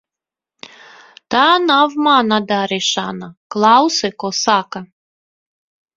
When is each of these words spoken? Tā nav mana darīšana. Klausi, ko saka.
Tā 1.35 1.43
nav 1.65 1.93
mana 2.07 2.39
darīšana. 2.53 3.31
Klausi, 3.57 4.15
ko 4.25 4.33
saka. 4.43 4.83